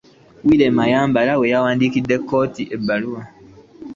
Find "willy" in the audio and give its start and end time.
0.45-0.67